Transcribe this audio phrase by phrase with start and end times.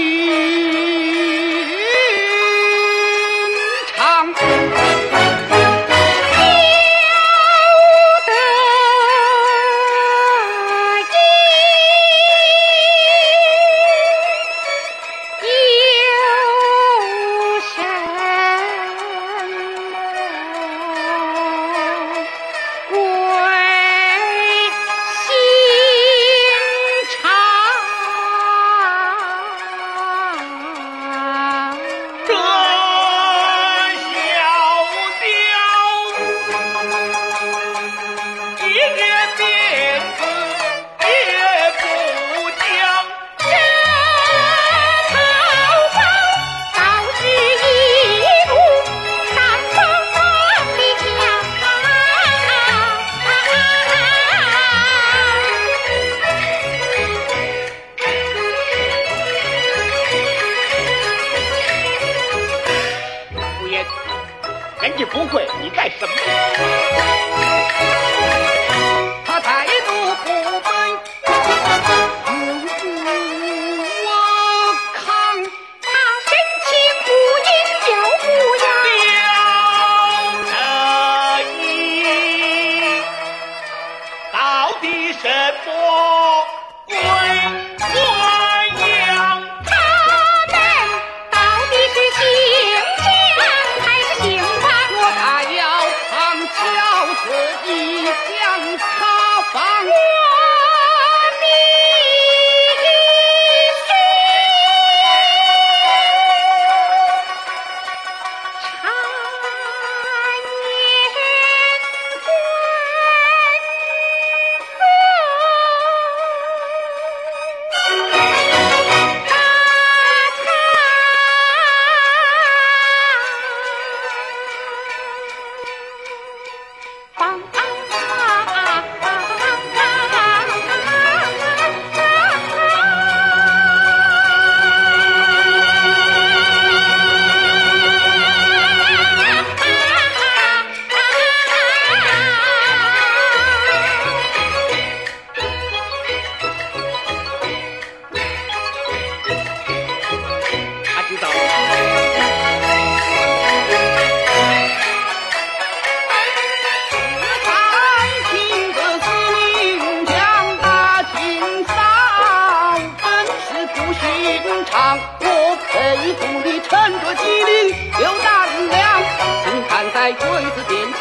[0.00, 0.97] 咦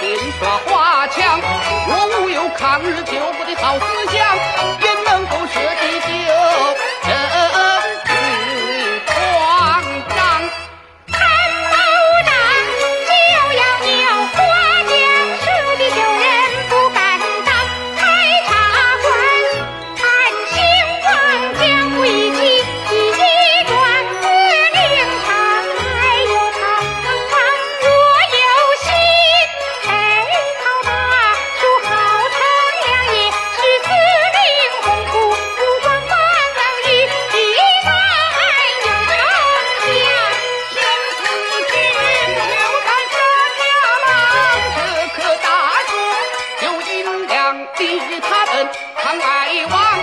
[0.00, 0.08] 听
[0.38, 1.40] 耍花枪
[1.88, 4.36] 我武有抗日救国的好思想
[4.80, 6.15] 人能够舍得
[47.96, 48.68] 与他们
[48.98, 49.95] 常来往。